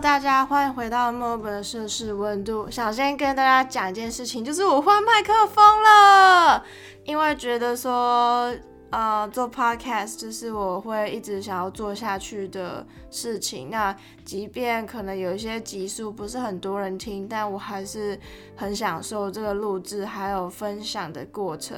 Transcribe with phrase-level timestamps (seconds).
[0.00, 2.70] 大家欢迎回到墨尔本的摄氏温度。
[2.70, 6.64] 想先跟大家讲一件事情，就是我换麦克风了，
[7.04, 8.54] 因为觉得说，
[8.90, 13.70] 呃，做 podcast 就是我会一直想要做下去的事情。
[13.70, 18.16] 那即便可能有一些集数不是很多人听，但我还是
[18.54, 21.76] 很享受这个录制还有分享的过程。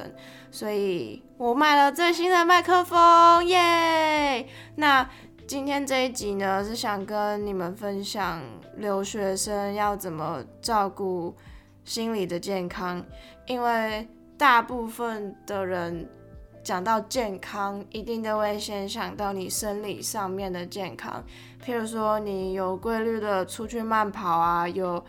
[0.51, 4.47] 所以我买了最新的麦克风，耶！
[4.75, 5.09] 那。
[5.51, 8.41] 今天这一集呢，是想跟你们分享
[8.77, 11.35] 留学生要怎么照顾
[11.83, 13.03] 心理的健康，
[13.47, 16.07] 因为大部分的人
[16.63, 21.21] 讲到健康，一定都会先想到你生理上面的健康，
[21.61, 25.03] 譬如说你有规律的出去慢跑啊，有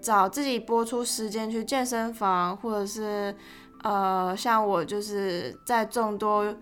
[0.00, 3.34] 找自己播出时间去健身房，或者是
[3.82, 6.54] 呃，像我就是在众多。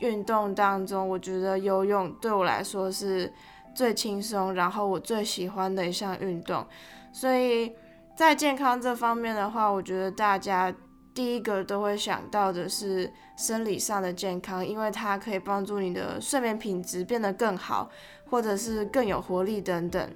[0.00, 3.32] 运动当中，我觉得游泳对我来说是
[3.74, 6.66] 最轻松，然后我最喜欢的一项运动。
[7.12, 7.72] 所以
[8.16, 10.74] 在健康这方面的话，我觉得大家
[11.14, 17.90] 第一个都会想到的是生理上的健康，因为它可以帮助你的睡眠品质变得更好，
[18.28, 20.10] 或者是更有活力等等。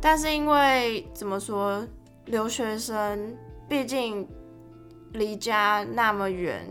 [0.00, 1.86] 但是因为怎么说，
[2.26, 3.36] 留学生
[3.68, 4.26] 毕竟
[5.12, 6.64] 离家那么远。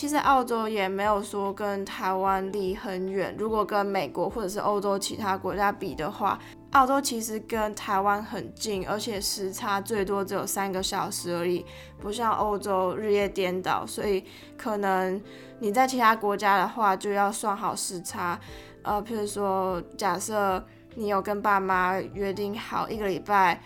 [0.00, 3.36] 其实澳洲也没有说跟台湾离很远。
[3.38, 6.38] 如果跟美国或者是欧洲其他国家比的话，
[6.70, 11.62] 澳洲其实跟台湾很近，而且时差最多只有三个小时而已，
[11.98, 13.84] 不像欧洲日夜颠倒。
[13.86, 14.24] 所以
[14.56, 15.20] 可能
[15.58, 18.40] 你在其他国家的话，就要算好时差。
[18.80, 20.64] 呃，譬如说，假设
[20.94, 23.60] 你有跟爸妈约定好一个礼拜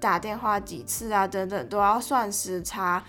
[0.00, 3.04] 打电话几次啊，等等，都要算时差。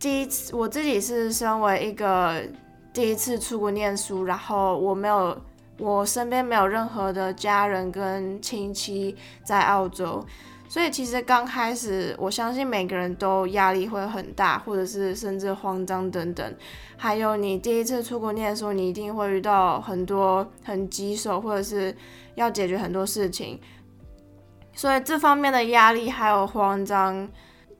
[0.00, 2.42] 第一次我自己是身为一个
[2.90, 5.38] 第一次出国念书，然后我没有，
[5.78, 10.24] 我身边没有任何的家人跟亲戚在澳洲，
[10.70, 16.56] 所以其实刚开始，我相信每个人都压力会很大，或者是甚至慌张等等。
[16.96, 21.94] 还有你第一次出国念书，你一定会遇到很多很棘手，或者是
[22.36, 23.60] 要解决很多事情，
[24.72, 27.28] 所以这方面的压力还有慌张。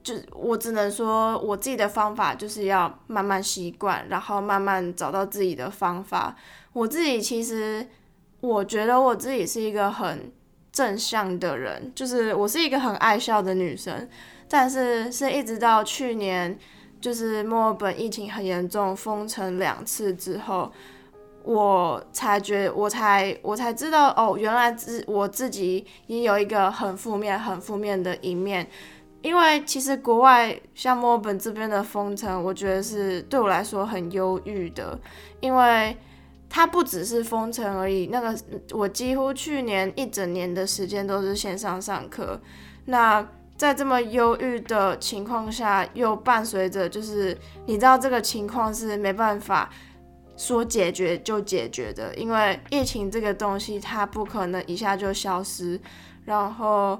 [0.03, 6.35] 就我只能说，我自己的方法就是要慢慢习惯，然后慢慢找到自己的方法。
[6.73, 7.85] 我自己其实，
[8.39, 10.31] 我觉得我自己是一个很
[10.71, 14.09] 正向的人，就是我是一个很爱笑的女生。
[14.49, 16.57] 但是是一直到去年，
[16.99, 20.71] 就是墨尔本疫情很严重，封城两次之后，
[21.43, 28.67] 我才觉，我才我才知道，哦，原来自我自己也有一个很负面、很负面的一面。
[29.21, 34.99] 因为其实国外像墨尔本这边的封城，我觉得是对我来说很忧郁的，
[35.39, 35.95] 因为
[36.49, 38.07] 它不只是封城而已。
[38.07, 38.35] 那个
[38.71, 42.41] 我几乎去年一整年的时间都是线上上课，
[42.85, 43.23] 那
[43.55, 49.69] 在这么忧郁的情况下，又伴随着就是你知道这个情况是没办法
[50.35, 55.79] 说解决就解决的，因为疫情这个东西它不可能一下就消失，
[56.25, 56.99] 然后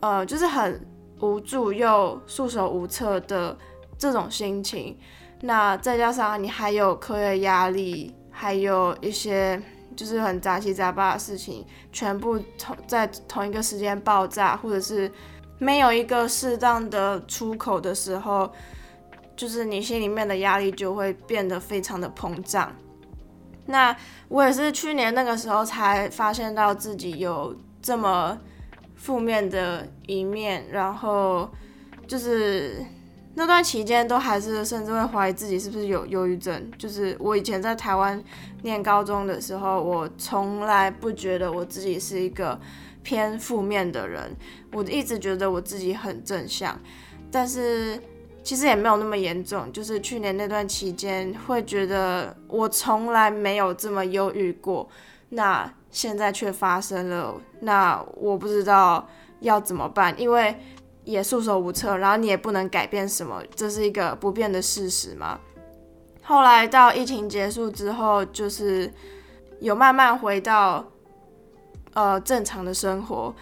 [0.00, 0.80] 呃就是很。
[1.20, 3.56] 无助又束手无策的
[3.98, 4.96] 这种心情，
[5.40, 9.60] 那再加上你还有课业压力，还有一些
[9.96, 15.10] 就是很杂七杂八的事情，全部同在同一个时间爆炸，或者是
[15.58, 18.50] 没有一个适当的出口的时候，
[19.34, 22.72] 就是你心里面的压力就会变得非常的膨胀。
[23.66, 23.94] 那
[24.28, 28.38] 我也是去年那个时候才发现到自己有这么。
[28.98, 31.48] 负面的一面，然后
[32.06, 32.84] 就是
[33.34, 36.70] 那段期间都还是甚至会怀疑自己是不是有忧郁症。
[36.76, 38.22] 就是我以前在台湾
[38.62, 42.60] 念高中的时候，我从来不觉得我自己是一个
[43.02, 44.36] 偏负面的人，
[44.72, 46.78] 我一直觉得我自己很正向。
[47.30, 47.98] 但是
[48.42, 54.88] 其实也没有那么严重，就是去年那段期间会觉得我从来没有这么忧郁过。
[55.30, 59.08] 那现在却发生了，那我不知道
[59.40, 60.54] 要怎么办，因为
[61.04, 65.38] 也束手无策，然后你也不能改变什么，这是一个不变的事实嘛。
[66.22, 68.92] 后来到疫情结束之后，就是
[69.60, 70.84] 有慢慢回到
[71.94, 73.34] 呃正常的生活，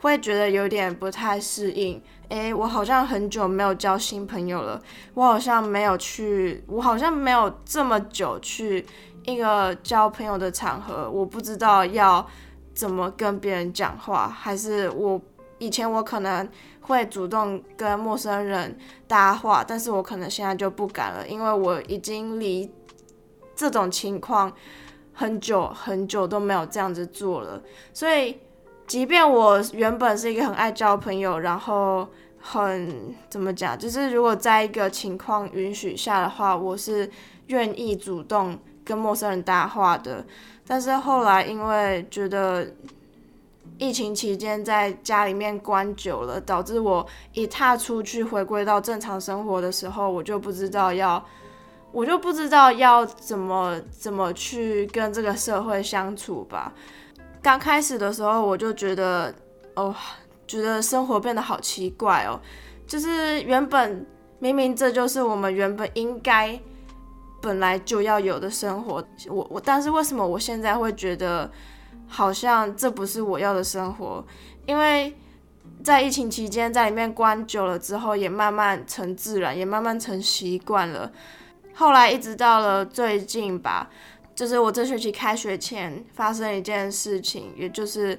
[0.00, 2.02] 会觉得有点不太适应。
[2.30, 4.80] 诶，我好像很久没有交新朋友了，
[5.14, 8.86] 我好像没有去，我好像没有这么久去。
[9.24, 12.26] 一个交朋友的场合，我不知道要
[12.74, 15.20] 怎么跟别人讲话，还是我
[15.58, 16.48] 以前我可能
[16.80, 18.76] 会主动跟陌生人
[19.06, 22.70] 搭话，但是我可能现在就不敢了，因为我已经离
[23.54, 24.50] 这种情况
[25.12, 27.62] 很久很久都没有这样子做了，
[27.92, 28.38] 所以
[28.86, 32.08] 即便我原本是一个很爱交朋友，然后
[32.38, 37.10] 很怎么讲，就是如果在一个情况允许下的话，我是
[37.48, 38.58] 愿意主动
[38.90, 40.24] 跟陌生人搭话的。
[40.66, 42.66] 但是后来因为觉得
[43.78, 51.24] 疫情期间在家里面关久了，导致我一踏出去回归到正常生活的时候，我就不知道要，
[51.92, 56.72] 我就不知道要怎么怎么去跟这个社会相处吧。
[57.40, 59.34] 刚开始的时候，我就觉得，
[59.74, 59.94] 哦，
[60.46, 62.38] 觉得生活变得好奇怪哦，
[62.86, 64.06] 就是原本
[64.40, 66.60] 明明这就是我们原本应该
[67.40, 71.50] 本来就要有的生活，我我，但是为什么我现在会觉得
[72.06, 74.24] 好像这不是我要的生活？
[74.66, 75.16] 因为
[75.82, 81.10] 在疫情期间在里面关久了之后，也慢慢成自然，也慢慢成习惯了。
[81.74, 83.90] 后来一直到了最近吧。
[84.32, 88.18] 就是我这学期开学前发生一件事情，也就是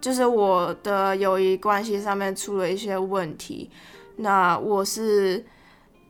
[0.00, 3.70] 就是我的友谊关系上面出了一些问题，
[4.16, 5.44] 那我是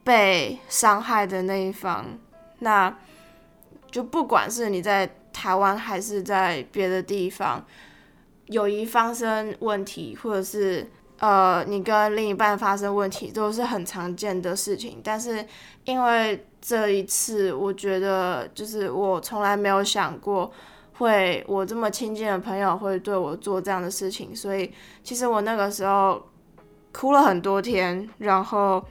[0.05, 2.07] 被伤害的那一方，
[2.61, 2.95] 那
[3.91, 7.65] 就不管是你在台湾还是在别的地方，
[8.47, 10.87] 友谊发生问题，或者是
[11.19, 15.45] 呃你跟另一半发生问题，都是很常见的事情，但是
[15.85, 16.45] 因为。
[16.61, 20.51] 这一次，我觉得就是我从来没有想过
[20.95, 24.71] 会我这么亲近的朋友会对我做这样的事情，所以
[25.05, 26.21] 其实我那个时候
[26.93, 28.07] 哭了很多天。
[28.19, 28.85] 然后，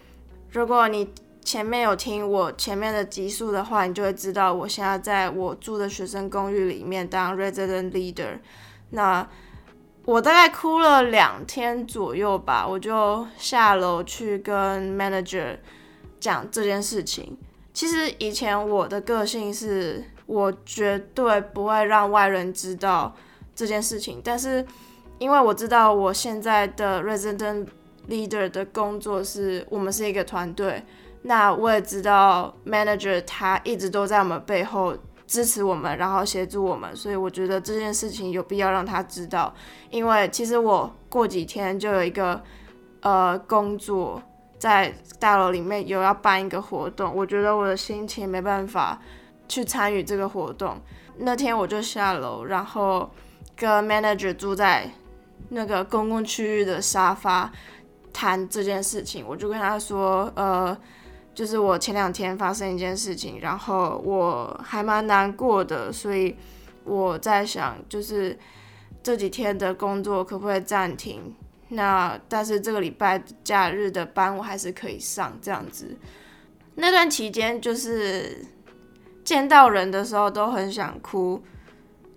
[0.49, 1.09] 如果你
[1.47, 8.37] 前面有听我前面的集数的话，你就会知道我现在在我住的学生公寓里面当 resident leader。
[8.89, 9.25] 那
[10.03, 15.57] 我大概哭了两天左右吧，我就下楼去跟 manager
[16.19, 17.37] 讲这件事情。
[17.73, 23.15] 其实以前我的个性是我绝对不会让外人知道
[23.55, 24.65] 这件事情，但是
[25.17, 27.67] 因为我知道我现在的 resident
[28.09, 30.83] leader 的工作是我们是一个团队，
[31.27, 39.53] 那我也知道 manager 他一直都在我们背后支持我们，然后协助我们，所以我觉得这件事情有必要让他知道，
[39.89, 42.41] 因为其实我过几天就有一个
[43.01, 44.21] 呃工作。
[44.59, 48.99] 在大楼里面有要办一个活动，我觉得我的心情没办法
[49.47, 50.81] 去参与这个活动。
[51.19, 53.07] 那天我就下楼，然后
[53.55, 54.89] 跟 manager 住在
[55.49, 57.51] 那个公共区域的沙发
[58.11, 59.23] 谈这件事情。
[59.27, 60.75] 我就跟他说，呃，
[61.37, 66.35] 就是我前两天发生一件事情，然后我还蛮难过的，所以
[66.83, 68.35] 我在想，就是
[69.03, 71.35] 这几天的工作可不可以暂停？
[71.69, 75.95] 那但是这个礼拜假日的班我还是可以上这样子。
[76.73, 78.43] 那段期间就是
[79.23, 81.39] 见到人的时候都很想哭，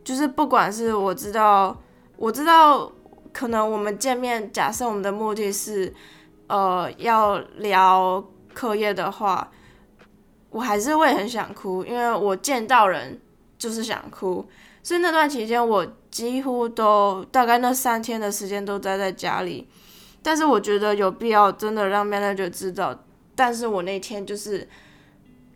[0.03, 1.79] 就是不管是我知道
[2.17, 2.91] 我知道
[3.35, 5.93] 可能我们见面，假设我们的目的是
[6.47, 9.51] 呃要聊课业的话，
[10.51, 13.21] 我还是会很想哭，因为我见到人
[13.59, 14.49] 就是想哭。
[14.83, 19.69] 所以那段期间，我几乎都大概那三天的时间都待在家里。
[20.23, 23.05] 但是我觉得有必要真的让 manager 知道。
[23.35, 24.69] 但是我那天就是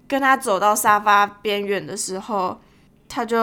[0.08, 2.58] 跟他走到沙发边缘的时候，
[3.08, 3.38] 他就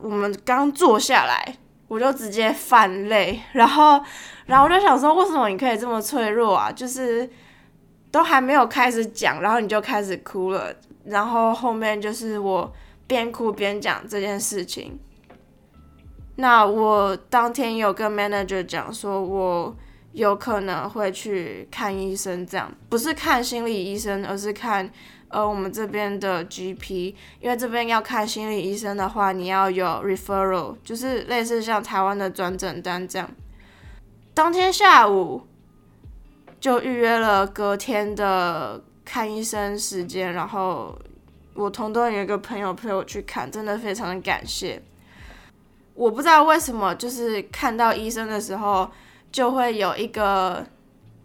[0.00, 1.56] 我们刚坐下来，
[1.88, 3.40] 我就直接泛泪。
[3.52, 4.00] 然后，
[4.46, 6.72] 然后我就想说，为什么你可以这么脆弱啊？
[6.72, 7.28] 就是
[8.14, 10.72] 都还没有开始讲，然后你就开始哭了。
[11.04, 12.72] 然后后面就是我
[13.08, 14.96] 边哭边讲这件事情。
[16.36, 19.76] 那我当天有跟 manager 讲说，我
[20.12, 24.88] 有可能会去看医生，这样不是看心理医生，而是看
[25.26, 33.28] 呃我们这边的 GP，因为这边要看心理医生的话，你要有 referral，就是类似像台湾的转诊单这样。
[34.32, 35.42] 当天下午
[36.64, 40.98] 就预约了隔天的看医生时间，然后
[41.52, 44.80] 我同桌有一个朋友陪我去看，真的非常的感谢。
[45.92, 48.90] 我不知道为什么，就是看到医生的时候，
[49.30, 50.64] 就会有一个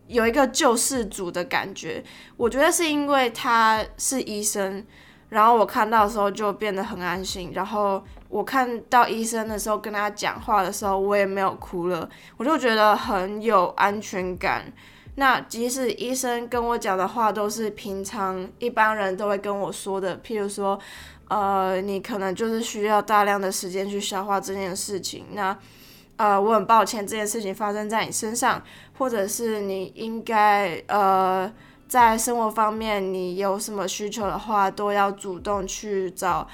[0.08, 2.04] 有一个救世主的感觉。
[2.36, 4.86] 我觉得是因为他是医生，
[5.30, 7.54] 然后我看到的时候就变得很安心。
[7.56, 14.70] 然后我看到医生的时候，跟他讲话的时候，我也没有哭了，我就觉得很有安全感。
[15.20, 20.80] 那即使医生跟我讲的话都是平常一般人都会跟我说的，譬如说。
[21.30, 25.28] 呃，你可能就是需要大量的时间去消化这件事情。
[25.34, 25.56] 那，
[26.18, 28.60] 呃，我很抱歉这件事情发生在你身上，
[28.98, 31.48] 或者是你应该呃，
[31.88, 36.48] 在生活方面你有什么需求的话，都要主动去找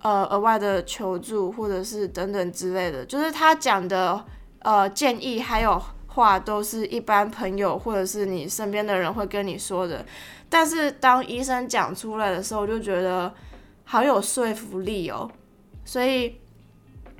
[0.00, 3.04] 呃额外的求助，或者是等等之类的。
[3.04, 4.24] 就是他讲的
[4.60, 10.04] 呃建议还有话都是一般朋友或者是你身边的人会跟你说的，
[10.48, 13.32] 但是当医生讲出来的时候，我就觉得
[13.84, 15.30] 好有说服力哦。
[15.84, 16.36] 所以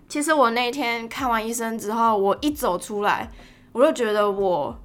[0.09, 3.31] 其实我那天看完医生之后，我一走出来，
[3.73, 4.77] 我就觉得我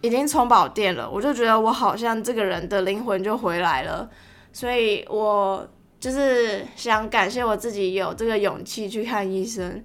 [0.00, 4.08] 已经充饱电了，我就觉得我好像这个人的灵魂就回来了，
[4.52, 5.68] 所以我。
[6.00, 9.82] 就是想感谢我自己有这个勇气去看医生，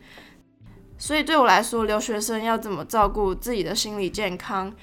[1.04, 4.74] 所以对我来说，留学生要怎么照顾自己的心理健康，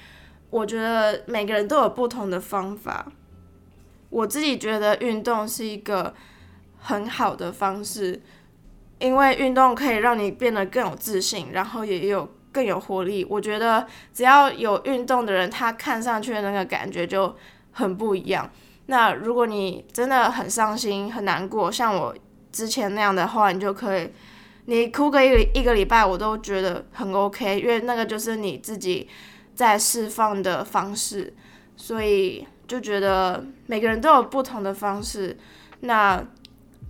[0.51, 3.11] 我觉得每个人都有不同的方法。
[4.11, 6.13] 我自己觉得运动是一个
[6.77, 8.21] 很好的方式，
[8.99, 13.25] 因为运动可以让你变得更有自信，然后也有更有活力。
[13.27, 17.35] 我觉得只要有运动的人，他看上去的那个感觉就
[17.71, 18.47] 很不一样。
[18.85, 22.15] 那如果你真的很伤心、很难过，像我
[22.51, 24.11] 之前那样的话，你就可以，
[24.65, 29.07] 你哭个一一个礼拜，我都觉得很 OK，因为那个就是你自己
[29.55, 31.33] 在释放的方式，
[31.75, 35.37] 所以就觉得每个人都有不同的方式。
[35.81, 36.23] 那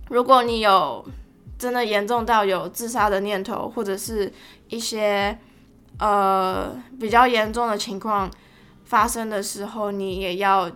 [0.08, 1.04] 如果你有
[1.58, 4.32] 真的严重到有自杀的念头，或者是
[4.68, 5.38] 一些
[5.98, 8.30] 呃比较严重的情况
[8.84, 10.70] 发生的时候，你也要。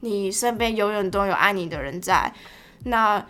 [0.00, 2.30] 你身边永远都有爱你的人在。
[2.84, 3.26] 那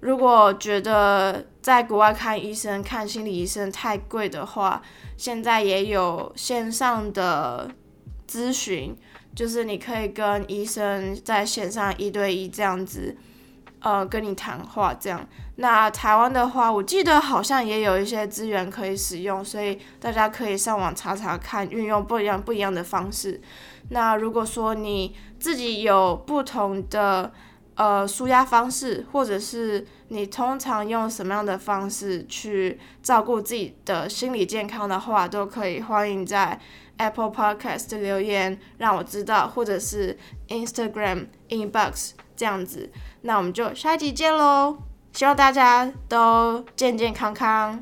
[0.00, 4.80] 如果觉得在国外看医生、看心理医生太贵的话，
[5.18, 7.70] 现在也有线上的
[8.26, 8.96] 咨询，
[9.34, 13.14] 就是你可以跟医生在线上一对一这样子，
[13.80, 15.28] 呃，跟你谈话这样。
[15.56, 23.38] 那台湾的话，我记得好像也有一些资源可以使用，所以大家可以上网查查看，运用不一样不一样的方式。
[23.90, 27.30] 那如果说你自己有不同的
[27.78, 36.60] 呃舒压方式，或者是你通常用什么样的方式去照顾自己的心理健康的话，都可以欢迎在
[36.96, 40.18] Apple Podcast 留言让我知道，或者是
[40.48, 42.90] Instagram inbox 这样子。
[43.22, 44.78] 那我们就下一集见喽！
[45.12, 47.80] 希望大家都健健康康。